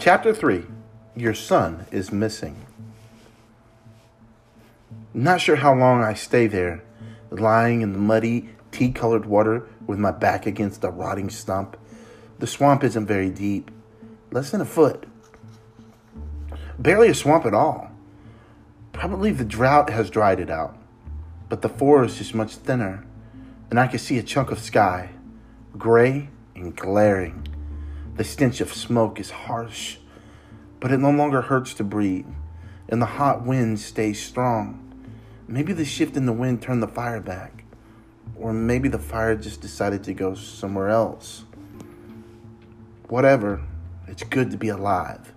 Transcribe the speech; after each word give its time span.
Chapter 0.00 0.32
3 0.32 0.64
Your 1.16 1.34
Son 1.34 1.84
is 1.90 2.12
Missing. 2.12 2.64
Not 5.12 5.40
sure 5.40 5.56
how 5.56 5.74
long 5.74 6.04
I 6.04 6.14
stay 6.14 6.46
there, 6.46 6.84
lying 7.30 7.80
in 7.80 7.92
the 7.94 7.98
muddy, 7.98 8.50
tea 8.70 8.92
colored 8.92 9.26
water 9.26 9.66
with 9.88 9.98
my 9.98 10.12
back 10.12 10.46
against 10.46 10.84
a 10.84 10.90
rotting 10.90 11.30
stump. 11.30 11.76
The 12.38 12.46
swamp 12.46 12.84
isn't 12.84 13.06
very 13.06 13.28
deep, 13.28 13.72
less 14.30 14.52
than 14.52 14.60
a 14.60 14.64
foot. 14.64 15.04
Barely 16.78 17.08
a 17.08 17.14
swamp 17.14 17.44
at 17.44 17.52
all. 17.52 17.90
Probably 18.92 19.32
the 19.32 19.44
drought 19.44 19.90
has 19.90 20.10
dried 20.10 20.38
it 20.38 20.48
out, 20.48 20.78
but 21.48 21.60
the 21.60 21.68
forest 21.68 22.20
is 22.20 22.32
much 22.32 22.54
thinner, 22.54 23.04
and 23.68 23.80
I 23.80 23.88
can 23.88 23.98
see 23.98 24.16
a 24.16 24.22
chunk 24.22 24.52
of 24.52 24.60
sky, 24.60 25.10
gray 25.76 26.28
and 26.54 26.76
glaring. 26.76 27.57
The 28.18 28.24
stench 28.24 28.60
of 28.60 28.74
smoke 28.74 29.20
is 29.20 29.30
harsh, 29.30 29.98
but 30.80 30.90
it 30.90 30.98
no 30.98 31.12
longer 31.12 31.40
hurts 31.40 31.72
to 31.74 31.84
breathe, 31.84 32.26
and 32.88 33.00
the 33.00 33.06
hot 33.06 33.46
wind 33.46 33.78
stays 33.78 34.20
strong. 34.20 34.92
Maybe 35.46 35.72
the 35.72 35.84
shift 35.84 36.16
in 36.16 36.26
the 36.26 36.32
wind 36.32 36.60
turned 36.60 36.82
the 36.82 36.88
fire 36.88 37.20
back, 37.20 37.62
or 38.34 38.52
maybe 38.52 38.88
the 38.88 38.98
fire 38.98 39.36
just 39.36 39.60
decided 39.60 40.02
to 40.02 40.14
go 40.14 40.34
somewhere 40.34 40.88
else. 40.88 41.44
Whatever, 43.06 43.62
it's 44.08 44.24
good 44.24 44.50
to 44.50 44.56
be 44.56 44.68
alive. 44.68 45.32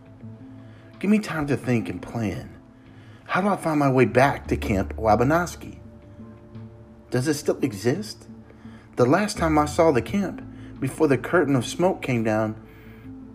Give 0.97 1.11
me 1.11 1.19
time 1.19 1.45
to 1.47 1.57
think 1.57 1.87
and 1.87 2.01
plan. 2.01 2.49
How 3.25 3.41
do 3.41 3.49
I 3.49 3.57
find 3.57 3.79
my 3.79 3.91
way 3.91 4.05
back 4.05 4.47
to 4.47 4.57
Camp 4.57 4.97
Wabanoski? 4.97 5.77
Does 7.11 7.27
it 7.27 7.35
still 7.35 7.59
exist? 7.59 8.25
The 8.95 9.05
last 9.05 9.37
time 9.37 9.59
I 9.59 9.65
saw 9.65 9.91
the 9.91 10.01
camp, 10.01 10.41
before 10.79 11.07
the 11.07 11.19
curtain 11.19 11.55
of 11.55 11.63
smoke 11.63 12.01
came 12.01 12.23
down, 12.23 12.55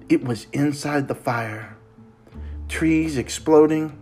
it 0.09 0.25
was 0.25 0.47
inside 0.53 1.09
the 1.09 1.15
fire. 1.15 1.77
Trees 2.69 3.17
exploding, 3.17 3.99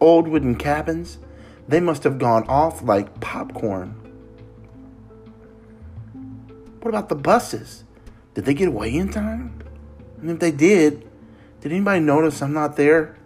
old 0.00 0.28
wooden 0.28 0.56
cabins, 0.56 1.18
they 1.66 1.80
must 1.80 2.04
have 2.04 2.18
gone 2.18 2.46
off 2.48 2.82
like 2.82 3.20
popcorn. 3.20 3.94
What 6.80 6.88
about 6.88 7.08
the 7.08 7.16
buses? 7.16 7.84
Did 8.34 8.44
they 8.44 8.54
get 8.54 8.68
away 8.68 8.94
in 8.94 9.10
time? 9.10 9.62
And 10.20 10.30
if 10.30 10.38
they 10.38 10.50
did, 10.50 11.08
did 11.60 11.72
anybody 11.72 12.00
notice 12.00 12.40
I'm 12.40 12.52
not 12.52 12.76
there? 12.76 13.16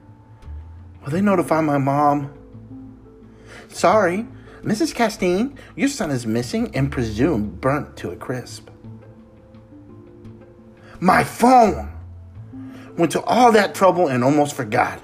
Will 1.04 1.12
they 1.12 1.20
notify 1.20 1.60
my 1.60 1.78
mom? 1.78 2.32
Sorry, 3.68 4.26
Mrs. 4.62 4.94
Castine, 4.94 5.58
your 5.76 5.88
son 5.88 6.10
is 6.10 6.26
missing 6.26 6.74
and 6.74 6.90
presumed 6.90 7.60
burnt 7.60 7.96
to 7.98 8.10
a 8.10 8.16
crisp. 8.16 8.70
My 11.00 11.24
phone! 11.24 11.91
Went 12.96 13.12
to 13.12 13.22
all 13.22 13.52
that 13.52 13.74
trouble 13.74 14.08
and 14.08 14.22
almost 14.22 14.54
forgot. 14.54 15.00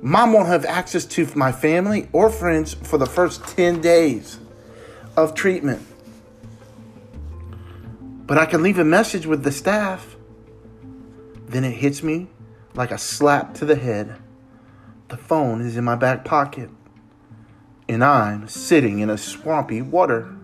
Mom 0.00 0.32
won't 0.32 0.46
have 0.46 0.64
access 0.64 1.04
to 1.04 1.26
my 1.34 1.50
family 1.50 2.08
or 2.12 2.30
friends 2.30 2.74
for 2.74 2.98
the 2.98 3.06
first 3.06 3.44
10 3.48 3.80
days 3.80 4.38
of 5.16 5.34
treatment. 5.34 5.84
But 8.26 8.38
I 8.38 8.46
can 8.46 8.62
leave 8.62 8.78
a 8.78 8.84
message 8.84 9.26
with 9.26 9.42
the 9.42 9.50
staff. 9.50 10.14
Then 11.46 11.64
it 11.64 11.72
hits 11.72 12.02
me 12.02 12.28
like 12.74 12.92
a 12.92 12.98
slap 12.98 13.54
to 13.54 13.64
the 13.64 13.74
head. 13.74 14.16
The 15.08 15.16
phone 15.16 15.62
is 15.62 15.76
in 15.76 15.84
my 15.84 15.96
back 15.96 16.24
pocket, 16.24 16.70
and 17.88 18.04
I'm 18.04 18.46
sitting 18.46 19.00
in 19.00 19.10
a 19.10 19.18
swampy 19.18 19.82
water. 19.82 20.36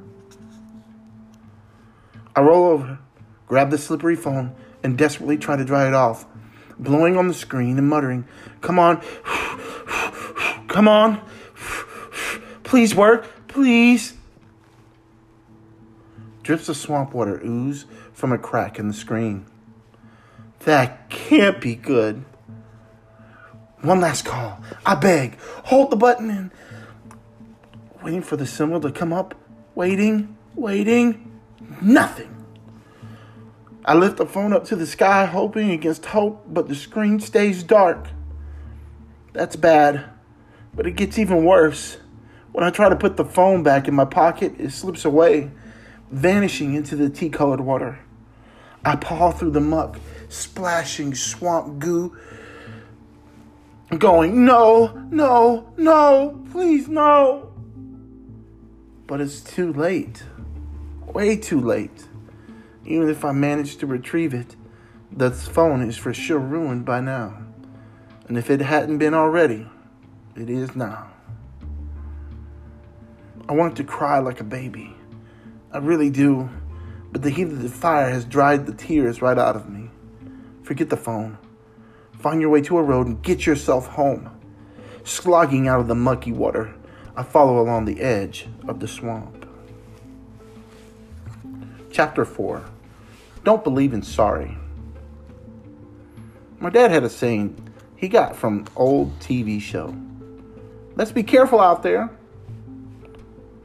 I 2.34 2.40
roll 2.40 2.66
over, 2.66 2.98
grab 3.46 3.70
the 3.70 3.78
slippery 3.78 4.16
phone, 4.16 4.54
and 4.82 4.98
desperately 4.98 5.36
try 5.36 5.56
to 5.56 5.64
dry 5.64 5.86
it 5.86 5.94
off 5.94 6.26
blowing 6.78 7.16
on 7.16 7.28
the 7.28 7.34
screen 7.34 7.78
and 7.78 7.88
muttering, 7.88 8.26
Come 8.60 8.78
on, 8.78 9.02
come 10.68 10.88
on, 10.88 11.20
please 12.62 12.94
work, 12.94 13.26
please. 13.48 14.14
Drips 16.42 16.68
of 16.68 16.76
swamp 16.76 17.14
water 17.14 17.40
ooze 17.44 17.86
from 18.12 18.32
a 18.32 18.38
crack 18.38 18.78
in 18.78 18.88
the 18.88 18.94
screen. 18.94 19.46
That 20.60 21.10
can't 21.10 21.60
be 21.60 21.74
good. 21.74 22.24
One 23.80 24.00
last 24.00 24.24
call. 24.24 24.62
I 24.86 24.94
beg. 24.94 25.38
Hold 25.64 25.90
the 25.90 25.96
button 25.96 26.30
and 26.30 26.50
waiting 28.02 28.22
for 28.22 28.36
the 28.36 28.46
symbol 28.46 28.80
to 28.80 28.90
come 28.90 29.12
up. 29.12 29.34
Waiting, 29.74 30.36
waiting. 30.54 31.40
Nothing. 31.82 32.33
I 33.86 33.94
lift 33.94 34.16
the 34.16 34.24
phone 34.24 34.54
up 34.54 34.64
to 34.66 34.76
the 34.76 34.86
sky, 34.86 35.26
hoping 35.26 35.70
against 35.70 36.06
hope, 36.06 36.46
but 36.48 36.68
the 36.68 36.74
screen 36.74 37.20
stays 37.20 37.62
dark. 37.62 38.08
That's 39.34 39.56
bad, 39.56 40.06
but 40.72 40.86
it 40.86 40.92
gets 40.92 41.18
even 41.18 41.44
worse. 41.44 41.98
When 42.52 42.64
I 42.64 42.70
try 42.70 42.88
to 42.88 42.96
put 42.96 43.18
the 43.18 43.26
phone 43.26 43.62
back 43.62 43.86
in 43.86 43.94
my 43.94 44.06
pocket, 44.06 44.54
it 44.58 44.70
slips 44.70 45.04
away, 45.04 45.50
vanishing 46.10 46.74
into 46.74 46.96
the 46.96 47.10
tea 47.10 47.28
colored 47.28 47.60
water. 47.60 47.98
I 48.84 48.96
paw 48.96 49.32
through 49.32 49.50
the 49.50 49.60
muck, 49.60 49.98
splashing 50.30 51.14
swamp 51.14 51.78
goo, 51.78 52.16
going, 53.98 54.46
No, 54.46 55.06
no, 55.10 55.72
no, 55.76 56.42
please, 56.52 56.88
no. 56.88 57.52
But 59.06 59.20
it's 59.20 59.42
too 59.42 59.74
late. 59.74 60.22
Way 61.06 61.36
too 61.36 61.60
late. 61.60 62.08
Even 62.86 63.08
if 63.08 63.24
I 63.24 63.32
manage 63.32 63.76
to 63.78 63.86
retrieve 63.86 64.34
it, 64.34 64.56
the 65.10 65.30
phone 65.30 65.80
is 65.82 65.96
for 65.96 66.12
sure 66.12 66.38
ruined 66.38 66.84
by 66.84 67.00
now. 67.00 67.38
And 68.28 68.36
if 68.36 68.50
it 68.50 68.60
hadn't 68.60 68.98
been 68.98 69.14
already, 69.14 69.66
it 70.36 70.50
is 70.50 70.74
now. 70.76 71.10
I 73.48 73.52
want 73.52 73.76
to 73.76 73.84
cry 73.84 74.18
like 74.18 74.40
a 74.40 74.44
baby. 74.44 74.96
I 75.72 75.78
really 75.78 76.10
do. 76.10 76.48
But 77.12 77.22
the 77.22 77.30
heat 77.30 77.44
of 77.44 77.62
the 77.62 77.68
fire 77.68 78.10
has 78.10 78.24
dried 78.24 78.66
the 78.66 78.74
tears 78.74 79.22
right 79.22 79.38
out 79.38 79.56
of 79.56 79.68
me. 79.68 79.90
Forget 80.62 80.90
the 80.90 80.96
phone. 80.96 81.38
Find 82.18 82.40
your 82.40 82.50
way 82.50 82.62
to 82.62 82.78
a 82.78 82.82
road 82.82 83.06
and 83.06 83.22
get 83.22 83.46
yourself 83.46 83.86
home. 83.86 84.30
Slogging 85.04 85.68
out 85.68 85.80
of 85.80 85.86
the 85.86 85.94
mucky 85.94 86.32
water, 86.32 86.74
I 87.16 87.22
follow 87.22 87.60
along 87.60 87.84
the 87.84 88.00
edge 88.00 88.46
of 88.66 88.80
the 88.80 88.88
swamp. 88.88 89.46
Chapter 91.92 92.24
4 92.24 92.64
don't 93.44 93.62
believe 93.62 93.92
in 93.92 94.02
sorry. 94.02 94.56
My 96.58 96.70
dad 96.70 96.90
had 96.90 97.04
a 97.04 97.10
saying 97.10 97.56
he 97.94 98.08
got 98.08 98.34
from 98.34 98.66
old 98.74 99.18
TV 99.20 99.60
show. 99.60 99.94
Let's 100.96 101.12
be 101.12 101.22
careful 101.22 101.60
out 101.60 101.82
there. 101.82 102.10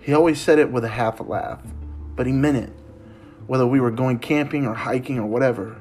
He 0.01 0.13
always 0.13 0.40
said 0.40 0.59
it 0.59 0.72
with 0.72 0.84
a 0.84 0.90
half 0.90 1.19
a 1.19 1.23
laugh, 1.23 1.62
but 2.16 2.28
he 2.28 2.34
meant 2.34 2.57
it. 2.57 2.73
Whether 3.47 3.66
we 3.66 3.79
were 3.79 3.91
going 3.91 4.19
camping 4.19 4.67
or 4.67 4.73
hiking 4.73 5.17
or 5.17 5.25
whatever, 5.25 5.78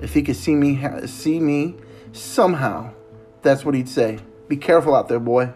if 0.00 0.14
he 0.14 0.22
could 0.22 0.36
see 0.36 0.54
me 0.54 0.80
see 1.06 1.40
me 1.40 1.76
somehow, 2.12 2.92
that's 3.42 3.64
what 3.64 3.74
he'd 3.74 3.88
say. 3.88 4.18
Be 4.48 4.56
careful 4.56 4.94
out 4.94 5.08
there, 5.08 5.20
boy. 5.20 5.52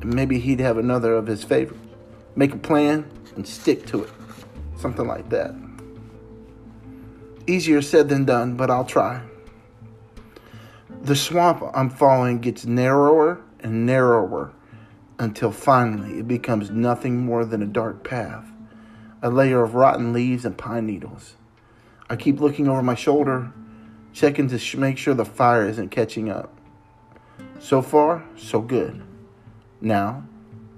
And 0.00 0.14
maybe 0.14 0.38
he'd 0.38 0.60
have 0.60 0.78
another 0.78 1.14
of 1.14 1.26
his 1.26 1.44
favorites. 1.44 1.82
Make 2.34 2.54
a 2.54 2.58
plan 2.58 3.10
and 3.34 3.46
stick 3.46 3.86
to 3.86 4.04
it. 4.04 4.10
Something 4.78 5.06
like 5.06 5.28
that. 5.30 5.54
Easier 7.46 7.80
said 7.80 8.08
than 8.08 8.24
done, 8.24 8.56
but 8.56 8.70
I'll 8.70 8.84
try. 8.84 9.22
The 11.02 11.14
swamp 11.14 11.62
I'm 11.74 11.90
following 11.90 12.40
gets 12.40 12.66
narrower 12.66 13.40
and 13.60 13.86
narrower 13.86 14.52
until 15.18 15.52
finally 15.52 16.18
it 16.18 16.26
becomes 16.26 16.70
nothing 16.70 17.24
more 17.24 17.44
than 17.44 17.62
a 17.62 17.66
dark 17.66 18.02
path, 18.02 18.44
a 19.22 19.30
layer 19.30 19.62
of 19.62 19.74
rotten 19.74 20.12
leaves 20.12 20.44
and 20.44 20.58
pine 20.58 20.86
needles. 20.86 21.34
I 22.10 22.16
keep 22.16 22.40
looking 22.40 22.68
over 22.68 22.82
my 22.82 22.96
shoulder, 22.96 23.52
checking 24.12 24.48
to 24.48 24.76
make 24.76 24.98
sure 24.98 25.14
the 25.14 25.24
fire 25.24 25.68
isn't 25.68 25.90
catching 25.90 26.28
up. 26.28 26.52
So 27.60 27.82
far, 27.82 28.24
so 28.36 28.60
good. 28.60 29.02
Now, 29.80 30.24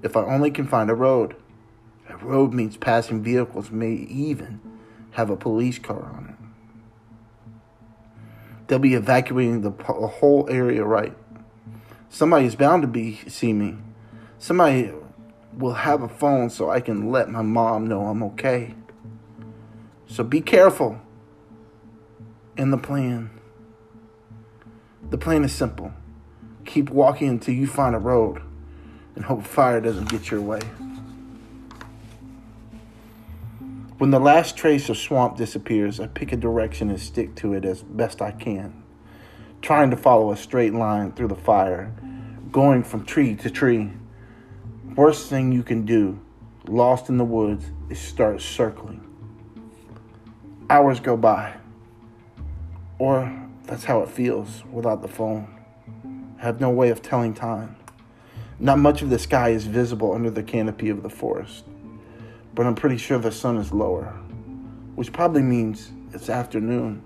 if 0.02 0.16
I 0.16 0.22
only 0.22 0.50
can 0.50 0.66
find 0.66 0.90
a 0.90 0.94
road. 0.94 1.36
A 2.08 2.16
road 2.18 2.52
means 2.52 2.76
passing 2.76 3.22
vehicles 3.22 3.70
may 3.70 3.92
even 3.92 4.60
have 5.12 5.30
a 5.30 5.36
police 5.36 5.78
car 5.78 6.02
on 6.02 6.28
it. 6.30 6.37
They'll 8.68 8.78
be 8.78 8.94
evacuating 8.94 9.62
the 9.62 9.70
whole 9.82 10.46
area 10.50 10.84
right. 10.84 11.16
Somebody's 12.10 12.54
bound 12.54 12.82
to 12.82 12.88
be 12.88 13.16
see 13.26 13.52
me. 13.52 13.76
Somebody 14.38 14.92
will 15.56 15.74
have 15.74 16.02
a 16.02 16.08
phone 16.08 16.50
so 16.50 16.70
I 16.70 16.80
can 16.80 17.10
let 17.10 17.28
my 17.28 17.42
mom 17.42 17.86
know 17.86 18.06
I'm 18.06 18.22
okay. 18.22 18.74
So 20.06 20.22
be 20.22 20.40
careful 20.40 21.00
in 22.56 22.70
the 22.70 22.78
plan. 22.78 23.30
The 25.10 25.18
plan 25.18 25.44
is 25.44 25.52
simple. 25.52 25.92
Keep 26.64 26.90
walking 26.90 27.28
until 27.28 27.54
you 27.54 27.66
find 27.66 27.94
a 27.94 27.98
road 27.98 28.42
and 29.14 29.24
hope 29.24 29.44
fire 29.44 29.80
doesn't 29.80 30.10
get 30.10 30.30
your 30.30 30.42
way. 30.42 30.60
When 33.98 34.12
the 34.12 34.20
last 34.20 34.56
trace 34.56 34.88
of 34.88 34.96
swamp 34.96 35.36
disappears, 35.36 35.98
I 35.98 36.06
pick 36.06 36.30
a 36.30 36.36
direction 36.36 36.88
and 36.88 37.00
stick 37.00 37.34
to 37.36 37.52
it 37.54 37.64
as 37.64 37.82
best 37.82 38.22
I 38.22 38.30
can. 38.30 38.84
trying 39.60 39.90
to 39.90 39.96
follow 39.96 40.30
a 40.30 40.36
straight 40.36 40.72
line 40.72 41.10
through 41.10 41.26
the 41.26 41.34
fire, 41.34 41.92
going 42.52 42.84
from 42.84 43.04
tree 43.04 43.34
to 43.34 43.50
tree. 43.50 43.90
Worst 44.94 45.28
thing 45.28 45.50
you 45.50 45.64
can 45.64 45.84
do, 45.84 46.20
lost 46.68 47.08
in 47.08 47.18
the 47.18 47.24
woods, 47.24 47.64
is 47.88 47.98
start 47.98 48.40
circling. 48.40 49.04
Hours 50.70 51.00
go 51.00 51.16
by. 51.16 51.54
Or 52.98 53.36
that's 53.64 53.84
how 53.84 54.02
it 54.02 54.08
feels 54.08 54.62
without 54.70 55.02
the 55.02 55.08
phone. 55.08 55.48
I 56.38 56.42
have 56.44 56.60
no 56.60 56.70
way 56.70 56.90
of 56.90 57.02
telling 57.02 57.34
time. 57.34 57.76
Not 58.60 58.78
much 58.78 59.02
of 59.02 59.10
the 59.10 59.18
sky 59.18 59.50
is 59.50 59.66
visible 59.66 60.12
under 60.12 60.30
the 60.30 60.42
canopy 60.42 60.88
of 60.88 61.02
the 61.02 61.10
forest, 61.10 61.64
but 62.54 62.66
I'm 62.66 62.74
pretty 62.74 62.96
sure 62.96 63.18
the 63.18 63.32
sun 63.32 63.56
is 63.56 63.72
lower, 63.72 64.06
which 64.94 65.12
probably 65.12 65.42
means 65.42 65.90
it's 66.12 66.28
afternoon. 66.28 67.02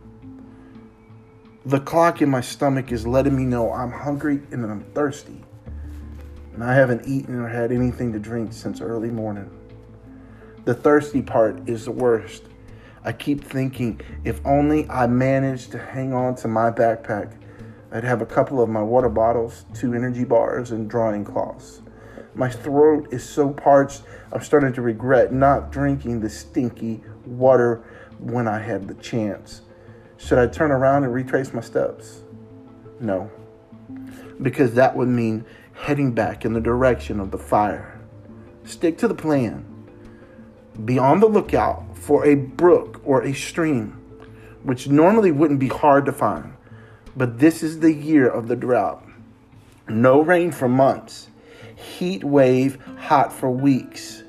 The 1.67 1.81
clock 1.81 2.23
in 2.23 2.29
my 2.29 2.41
stomach 2.41 2.91
is 2.91 3.07
letting 3.07 3.37
me 3.37 3.45
know 3.45 3.73
I'm 3.73 3.93
hungry 3.93 4.43
and 4.51 4.65
I'm 4.65 4.85
thirsty. 4.95 5.45
And 6.55 6.65
I 6.65 6.75
haven't 6.75 7.07
eaten 7.07 7.39
or 7.39 7.49
had 7.49 7.73
anything 7.73 8.13
to 8.13 8.19
drink 8.19 8.53
since 8.53 8.81
early 8.81 9.11
morning. 9.11 9.51
The 10.65 10.75
thirsty 10.75 11.23
part 11.23 11.69
is 11.69 11.85
the 11.85 11.93
worst. 11.93 12.45
I 13.05 13.13
keep 13.13 13.43
thinking 13.43 14.01
if 14.25 14.41
only 14.47 14.89
I 14.89 15.07
managed 15.07 15.73
to 15.73 15.79
hang 15.79 16.15
on 16.15 16.37
to 16.37 16.49
my 16.49 16.71
backpack, 16.71 17.37
I'd 17.91 18.05
have 18.05 18.23
a 18.23 18.27
couple 18.27 18.63
of 18.63 18.71
my 18.71 18.83
water 18.83 19.11
bottles, 19.11 19.67
two 19.75 19.93
energy 19.93 20.25
bars, 20.25 20.71
and 20.71 20.89
drawing 20.89 21.25
cloths. 21.25 21.82
My 22.35 22.49
throat 22.49 23.09
is 23.13 23.23
so 23.23 23.51
parched, 23.51 24.03
I'm 24.33 24.41
starting 24.41 24.73
to 24.75 24.83
regret 24.83 25.33
not 25.33 25.71
drinking 25.71 26.21
the 26.21 26.31
stinky 26.31 27.03
water 27.27 27.85
when 28.19 28.49
I 28.49 28.59
had 28.59 28.89
the 28.89 28.95
chance. 28.95 29.63
Should 30.17 30.39
I 30.39 30.47
turn 30.47 30.71
around 30.71 31.05
and 31.05 31.13
retrace 31.13 31.53
my 31.53 31.61
steps? 31.61 32.23
No, 33.01 33.31
because 34.41 34.75
that 34.75 34.97
would 34.97 35.09
mean 35.09 35.45
heading 35.75 36.13
back 36.13 36.45
in 36.45 36.53
the 36.53 36.61
direction 36.61 37.21
of 37.21 37.31
the 37.31 37.39
fire. 37.39 38.01
Stick 38.65 38.97
to 38.99 39.09
the 39.09 39.15
plan. 39.15 39.67
Be 40.85 40.99
on 40.99 41.21
the 41.21 41.27
lookout 41.27 41.97
for 41.97 42.25
a 42.25 42.35
brook 42.35 43.01
or 43.05 43.23
a 43.23 43.35
stream, 43.35 44.01
which 44.63 44.89
normally 44.89 45.33
wouldn't 45.33 45.61
be 45.61 45.69
hard 45.69 46.07
to 46.07 46.13
find. 46.13 46.55
But 47.17 47.39
this 47.41 47.63
is 47.63 47.81
the 47.81 47.93
year 47.93 48.29
of 48.29 48.49
the 48.49 48.57
drought. 48.57 49.05
No 49.89 50.23
rain 50.23 50.53
for 50.53 50.69
months, 50.69 51.29
heat 51.83 52.25
wave 52.25 52.79
hot 52.99 53.33
for 53.33 53.51
weeks. 53.51 54.23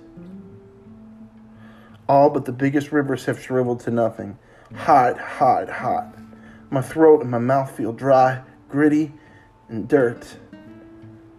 All 2.08 2.30
but 2.30 2.46
the 2.46 2.52
biggest 2.52 2.92
rivers 2.92 3.26
have 3.26 3.42
shriveled 3.42 3.80
to 3.82 3.92
nothing. 3.92 4.38
Hot, 4.76 5.18
hot, 5.20 5.70
hot. 5.70 6.16
My 6.70 6.82
throat 6.82 7.22
and 7.22 7.32
my 7.32 7.38
mouth 7.38 7.76
feel 7.76 7.94
dry, 7.94 8.42
gritty, 8.70 9.14
and 9.70 9.88
dirt. 9.88 10.38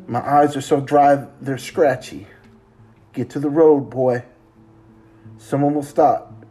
My 0.06 0.20
eyes 0.20 0.56
are 0.56 0.61
so 0.61 0.81
dry 0.81 1.26
they're 1.40 1.58
scratchy. 1.58 2.26
Get 3.12 3.31
to 3.31 3.40
the 3.40 3.50
road, 3.50 3.90
boy. 3.90 4.25
Someone 5.38 5.75
will 5.75 5.82
stop, 5.82 6.44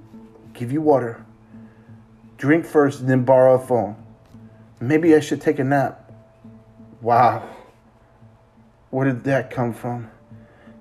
give 0.53 0.71
you 0.71 0.81
water. 0.81 1.25
Drink 2.37 2.65
first 2.65 3.07
then 3.07 3.23
borrow 3.23 3.55
a 3.55 3.59
phone. 3.59 3.95
Maybe 4.79 5.15
I 5.15 5.21
should 5.21 5.39
take 5.39 5.59
a 5.59 5.63
nap. 5.63 6.11
Wow. 7.01 7.49
Where 8.93 9.07
did 9.07 9.23
that 9.23 9.49
come 9.49 9.73
from? 9.73 10.11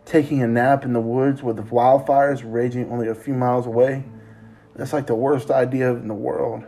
Taking 0.05 0.43
a 0.43 0.47
nap 0.47 0.85
in 0.85 0.93
the 0.93 1.00
woods 1.00 1.43
with 1.43 1.56
wildfires 1.70 2.43
raging 2.44 2.93
only 2.93 3.09
a 3.09 3.14
few 3.14 3.32
miles 3.32 3.67
away? 3.67 4.05
That's 4.76 4.93
like 4.93 5.06
the 5.06 5.14
worst 5.14 5.50
idea 5.50 5.94
in 5.94 6.09
the 6.09 6.14
world. 6.14 6.62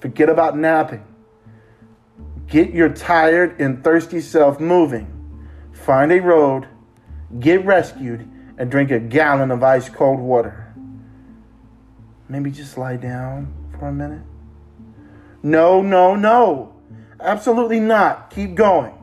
Forget 0.00 0.28
about 0.28 0.58
napping. 0.58 1.02
Get 2.46 2.74
your 2.74 2.90
tired 2.90 3.58
and 3.58 3.82
thirsty 3.82 4.20
self 4.20 4.60
moving. 4.60 5.48
Find 5.72 6.12
a 6.12 6.20
road, 6.20 6.68
get 7.38 7.64
rescued, 7.64 8.30
and 8.58 8.70
drink 8.70 8.90
a 8.90 9.00
gallon 9.00 9.50
of 9.50 9.62
ice 9.62 9.88
cold 9.88 10.20
water. 10.20 10.74
Maybe 12.28 12.50
just 12.50 12.76
lie 12.76 12.98
down 12.98 13.50
for 13.78 13.88
a 13.88 13.92
minute. 13.92 14.24
No, 15.42 15.80
no, 15.80 16.16
no. 16.16 16.74
Absolutely 17.18 17.80
not. 17.80 18.28
Keep 18.28 18.56
going. 18.56 18.99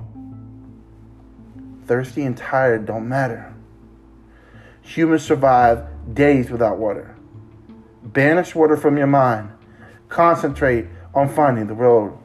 Thirsty 1.87 2.23
and 2.23 2.37
tired 2.37 2.85
don't 2.85 3.07
matter. 3.07 3.53
Humans 4.81 5.23
survive 5.23 5.85
days 6.13 6.51
without 6.51 6.77
water. 6.77 7.15
Banish 8.03 8.53
water 8.53 8.75
from 8.75 8.97
your 8.97 9.07
mind. 9.07 9.51
Concentrate 10.09 10.87
on 11.13 11.29
finding 11.29 11.67
the 11.67 11.73
road. 11.73 12.17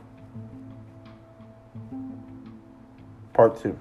Part 3.33 3.61
two. 3.63 3.79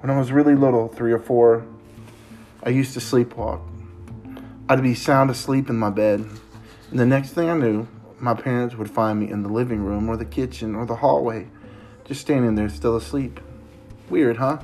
When 0.00 0.10
I 0.10 0.18
was 0.18 0.32
really 0.32 0.54
little, 0.54 0.88
three 0.88 1.12
or 1.12 1.18
four, 1.18 1.64
I 2.62 2.70
used 2.70 2.94
to 2.94 3.00
sleepwalk. 3.00 3.60
I'd 4.68 4.82
be 4.82 4.94
sound 4.94 5.30
asleep 5.30 5.68
in 5.68 5.76
my 5.76 5.90
bed, 5.90 6.26
and 6.90 6.98
the 6.98 7.06
next 7.06 7.30
thing 7.30 7.50
I 7.50 7.56
knew, 7.56 7.86
my 8.18 8.34
parents 8.34 8.76
would 8.76 8.90
find 8.90 9.20
me 9.20 9.30
in 9.30 9.42
the 9.42 9.48
living 9.48 9.84
room 9.84 10.08
or 10.08 10.16
the 10.16 10.24
kitchen 10.24 10.74
or 10.74 10.86
the 10.86 10.96
hallway, 10.96 11.48
just 12.12 12.20
standing 12.20 12.54
there 12.56 12.68
still 12.68 12.94
asleep. 12.94 13.40
Weird, 14.10 14.36
huh? 14.36 14.58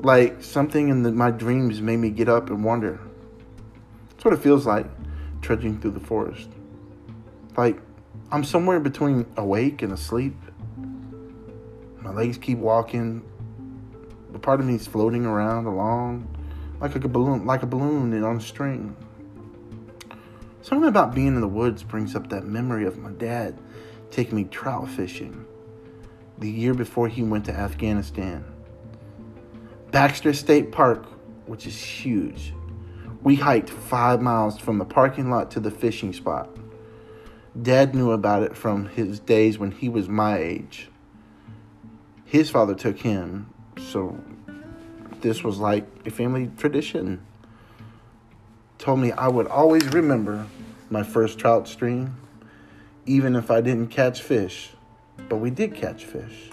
Like 0.00 0.42
something 0.42 0.88
in 0.88 1.04
the, 1.04 1.12
my 1.12 1.30
dreams 1.30 1.80
made 1.80 1.98
me 1.98 2.10
get 2.10 2.28
up 2.28 2.50
and 2.50 2.64
wonder. 2.64 2.98
That's 4.10 4.24
what 4.24 4.34
it 4.34 4.40
feels 4.40 4.66
like 4.66 4.86
trudging 5.42 5.80
through 5.80 5.92
the 5.92 6.00
forest. 6.00 6.48
Like 7.56 7.80
I'm 8.32 8.42
somewhere 8.42 8.80
between 8.80 9.26
awake 9.36 9.82
and 9.82 9.92
asleep. 9.92 10.34
My 12.00 12.10
legs 12.10 12.36
keep 12.36 12.58
walking. 12.58 13.22
but 14.32 14.42
part 14.42 14.58
of 14.58 14.66
me 14.66 14.74
is 14.74 14.88
floating 14.88 15.24
around 15.24 15.66
along 15.66 16.26
like 16.80 16.96
a 16.96 17.08
balloon, 17.08 17.46
like 17.46 17.62
a 17.62 17.66
balloon 17.66 18.24
on 18.24 18.38
a 18.38 18.40
string. 18.40 18.96
Something 20.62 20.88
about 20.88 21.14
being 21.14 21.28
in 21.28 21.40
the 21.40 21.46
woods 21.46 21.84
brings 21.84 22.16
up 22.16 22.28
that 22.30 22.44
memory 22.44 22.86
of 22.86 22.98
my 22.98 23.12
dad 23.12 23.56
taking 24.10 24.34
me 24.34 24.42
trout 24.42 24.88
fishing 24.88 25.46
the 26.38 26.50
year 26.50 26.74
before 26.74 27.08
he 27.08 27.22
went 27.22 27.44
to 27.46 27.52
Afghanistan. 27.52 28.44
Baxter 29.90 30.32
State 30.32 30.70
Park, 30.70 31.06
which 31.46 31.66
is 31.66 31.80
huge. 31.80 32.52
We 33.22 33.34
hiked 33.34 33.70
five 33.70 34.22
miles 34.22 34.58
from 34.58 34.78
the 34.78 34.84
parking 34.84 35.30
lot 35.30 35.50
to 35.52 35.60
the 35.60 35.70
fishing 35.70 36.12
spot. 36.12 36.48
Dad 37.60 37.94
knew 37.94 38.12
about 38.12 38.42
it 38.42 38.56
from 38.56 38.88
his 38.90 39.18
days 39.18 39.58
when 39.58 39.72
he 39.72 39.88
was 39.88 40.08
my 40.08 40.38
age. 40.38 40.88
His 42.24 42.50
father 42.50 42.74
took 42.74 42.98
him, 42.98 43.52
so 43.78 44.22
this 45.20 45.42
was 45.42 45.58
like 45.58 45.86
a 46.06 46.10
family 46.10 46.50
tradition. 46.56 47.24
Told 48.78 49.00
me 49.00 49.10
I 49.12 49.26
would 49.26 49.48
always 49.48 49.88
remember 49.88 50.46
my 50.90 51.02
first 51.02 51.38
trout 51.38 51.66
stream, 51.66 52.16
even 53.06 53.34
if 53.34 53.50
I 53.50 53.60
didn't 53.60 53.88
catch 53.88 54.22
fish. 54.22 54.70
But 55.28 55.36
we 55.36 55.50
did 55.50 55.74
catch 55.74 56.04
fish. 56.04 56.50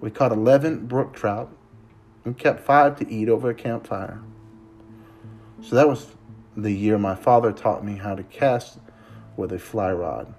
We 0.00 0.10
caught 0.10 0.32
11 0.32 0.86
brook 0.86 1.14
trout 1.14 1.50
and 2.24 2.36
kept 2.36 2.60
five 2.60 2.96
to 2.98 3.10
eat 3.10 3.28
over 3.28 3.50
a 3.50 3.54
campfire. 3.54 4.20
So 5.62 5.76
that 5.76 5.88
was 5.88 6.08
the 6.56 6.72
year 6.72 6.98
my 6.98 7.14
father 7.14 7.52
taught 7.52 7.84
me 7.84 7.96
how 7.96 8.14
to 8.14 8.22
cast 8.22 8.78
with 9.36 9.52
a 9.52 9.58
fly 9.58 9.92
rod. 9.92 10.34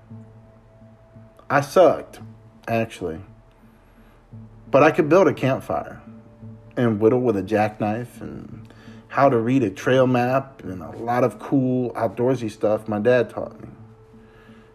I 1.49 1.61
sucked, 1.61 2.19
actually. 2.67 3.21
But 4.69 4.83
I 4.83 4.91
could 4.91 5.09
build 5.09 5.27
a 5.27 5.33
campfire 5.33 6.01
and 6.77 6.99
whittle 6.99 7.21
with 7.21 7.37
a 7.37 7.43
jackknife 7.43 8.21
and 8.21 8.73
how 9.07 9.29
to 9.29 9.37
read 9.37 9.63
a 9.63 9.69
trail 9.69 10.07
map 10.07 10.63
and 10.63 10.81
a 10.81 10.91
lot 10.91 11.23
of 11.23 11.39
cool 11.39 11.91
outdoorsy 11.93 12.51
stuff 12.51 12.87
my 12.87 12.99
dad 12.99 13.29
taught 13.29 13.59
me. 13.61 13.69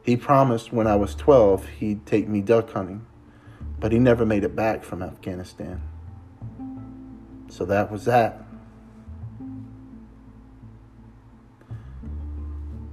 He 0.02 0.16
promised 0.16 0.72
when 0.72 0.86
I 0.86 0.96
was 0.96 1.14
12 1.14 1.66
he'd 1.68 2.06
take 2.06 2.28
me 2.28 2.40
duck 2.40 2.72
hunting, 2.72 3.06
but 3.78 3.92
he 3.92 3.98
never 3.98 4.24
made 4.24 4.44
it 4.44 4.56
back 4.56 4.82
from 4.82 5.02
Afghanistan. 5.02 5.82
So 7.48 7.64
that 7.66 7.90
was 7.90 8.04
that. 8.06 8.44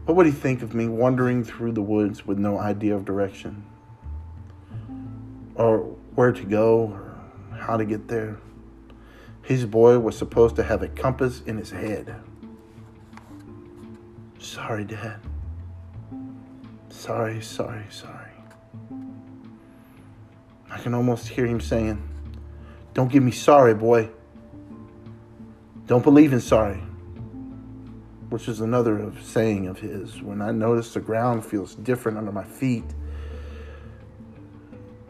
What 0.05 0.15
would 0.15 0.25
he 0.25 0.31
think 0.31 0.61
of 0.61 0.73
me 0.73 0.87
wandering 0.87 1.43
through 1.43 1.73
the 1.73 1.81
woods 1.81 2.25
with 2.25 2.37
no 2.37 2.57
idea 2.57 2.95
of 2.95 3.03
direction? 3.03 3.65
Or 5.55 5.79
where 6.15 6.31
to 6.31 6.43
go, 6.43 6.93
or 6.93 7.57
how 7.57 7.77
to 7.77 7.83
get 7.83 8.07
there? 8.07 8.37
His 9.41 9.65
boy 9.65 9.99
was 9.99 10.17
supposed 10.17 10.55
to 10.57 10.63
have 10.63 10.81
a 10.81 10.87
compass 10.87 11.41
in 11.41 11.57
his 11.57 11.71
head. 11.71 12.15
Sorry, 14.39 14.85
Dad. 14.85 15.19
Sorry, 16.97 17.41
sorry, 17.41 17.85
sorry. 17.91 18.31
I 20.69 20.79
can 20.79 20.95
almost 20.95 21.27
hear 21.27 21.45
him 21.45 21.61
saying, 21.61 22.01
Don't 22.95 23.11
give 23.11 23.21
me 23.21 23.29
sorry, 23.29 23.75
boy. 23.75 24.09
Don't 25.85 26.03
believe 26.03 26.33
in 26.33 26.41
sorry. 26.41 26.81
which 28.29 28.47
is 28.47 28.61
another 28.61 28.97
of 28.97 29.23
saying 29.23 29.67
of 29.67 29.79
his. 29.79 30.23
When 30.23 30.41
I 30.41 30.51
notice 30.51 30.95
the 30.95 30.99
ground 30.99 31.45
feels 31.45 31.75
different 31.75 32.17
under 32.17 32.31
my 32.31 32.43
feet, 32.43 32.83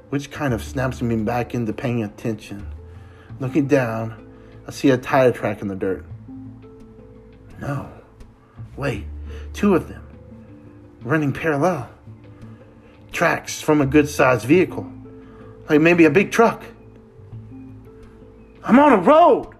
which 0.10 0.30
kind 0.30 0.54
of 0.54 0.62
snaps 0.62 1.02
me 1.02 1.16
back 1.16 1.56
into 1.56 1.72
paying 1.72 2.04
attention. 2.04 2.68
Looking 3.40 3.66
down, 3.66 4.28
I 4.68 4.72
see 4.72 4.90
a 4.90 4.98
tire 4.98 5.32
track 5.32 5.62
in 5.62 5.70
the 5.70 5.76
dirt. 5.76 6.06
No. 7.62 7.90
Wait, 8.76 9.06
two 9.54 9.74
of 9.74 9.88
them. 9.88 10.04
Running 11.02 11.34
parallel. 11.34 11.90
Tracks 13.12 13.62
from 13.62 13.82
a 13.82 13.86
good 13.86 14.10
sized 14.10 14.46
vehicle. 14.46 14.92
Like 15.70 15.82
maybe 15.82 16.06
a 16.06 16.10
big 16.10 16.32
truck. 16.32 16.64
I'm 18.64 18.80
on 18.80 18.94
a 18.94 18.98
road. 18.98 19.57